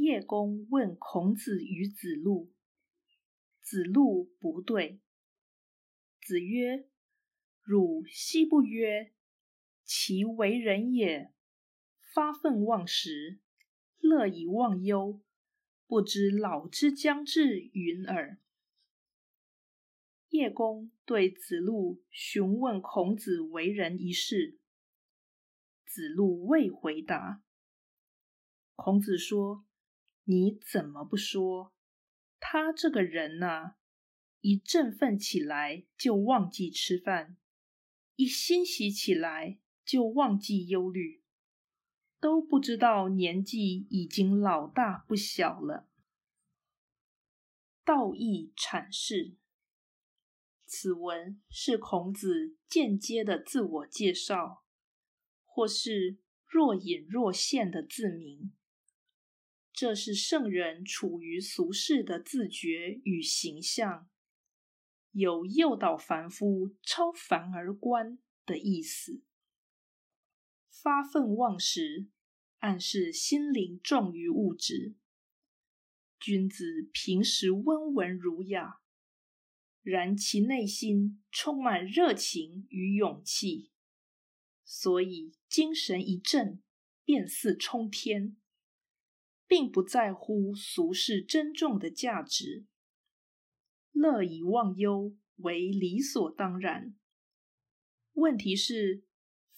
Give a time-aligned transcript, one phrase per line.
[0.00, 2.50] 叶公问孔子与子路，
[3.60, 4.98] 子路不对。
[6.22, 6.88] 子曰
[7.60, 9.12] ：“汝昔不曰，
[9.84, 11.34] 其为人也，
[12.14, 13.40] 发愤忘食，
[13.98, 15.20] 乐以忘忧，
[15.86, 18.38] 不知老之将至云耳。”
[20.30, 24.58] 叶公对子路询问孔子为人一事，
[25.84, 27.42] 子路未回答。
[28.74, 29.66] 孔子说
[30.24, 31.72] ：“你怎么不说？
[32.38, 33.74] 他这个人呐，
[34.40, 37.36] 一振奋起来就忘记吃饭，
[38.16, 41.22] 一欣喜起来就忘记忧虑，
[42.18, 45.88] 都不知道年纪已经老大不小了。”
[47.84, 49.36] 道义阐释。
[50.64, 54.64] 此文是孔子间接的自我介绍，
[55.44, 58.52] 或是若隐若现的自明。
[59.80, 64.10] 这是圣人处于俗世的自觉与形象，
[65.12, 69.22] 有诱导凡夫超凡而观的意思。
[70.68, 72.10] 发愤忘食，
[72.58, 74.96] 暗示心灵重于物质。
[76.18, 78.82] 君子平时温文儒雅。
[79.80, 83.70] 然其内心充满热情与勇气，
[84.62, 86.62] 所以精神一振，
[87.02, 88.36] 便似冲天，
[89.50, 92.66] 并不在乎俗世珍重的价值，
[93.90, 96.94] 乐以忘忧为理所当然。
[98.12, 99.02] 问题是，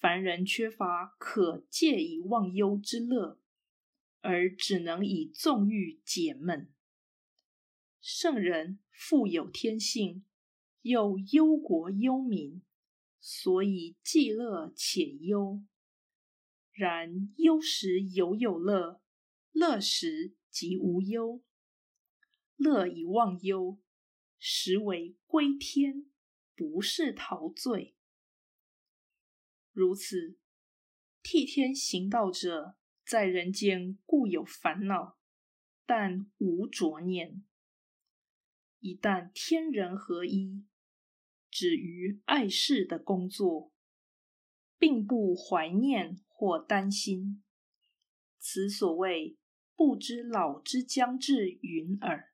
[0.00, 3.38] 凡人缺乏可借以忘忧之乐，
[4.22, 6.72] 而只能以纵欲解闷。
[8.00, 10.24] 圣人富有天性，
[10.80, 12.62] 又忧国忧民，
[13.20, 15.62] 所以既乐且忧。
[16.72, 19.02] 然忧时犹有乐，
[19.54, 21.42] 乐时即无忧。
[22.56, 23.80] 乐以忘忧，
[24.38, 26.06] 实为归天，
[26.54, 27.96] 不是陶醉。
[29.72, 30.38] 如此，
[31.22, 35.18] 替天行道者在人间固有烦恼，
[35.86, 37.44] 但无着念。
[38.80, 40.64] 一旦天人合一，
[41.50, 43.72] 止于爱世的工作，
[44.78, 47.42] 并不怀念或担心，
[48.38, 49.38] 此所谓
[49.76, 52.33] 不知老之将至云耳。